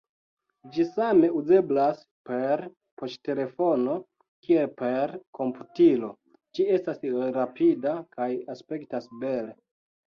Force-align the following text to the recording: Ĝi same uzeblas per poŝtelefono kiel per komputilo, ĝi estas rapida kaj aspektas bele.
Ĝi 0.75 0.85
same 0.93 1.27
uzeblas 1.41 1.99
per 2.29 2.63
poŝtelefono 3.01 3.99
kiel 4.47 4.73
per 4.81 5.15
komputilo, 5.41 6.13
ĝi 6.57 6.67
estas 6.81 7.09
rapida 7.41 7.99
kaj 8.19 8.33
aspektas 8.57 9.15
bele. 9.25 9.57